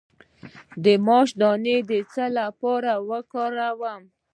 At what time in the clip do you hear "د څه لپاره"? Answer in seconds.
1.89-2.91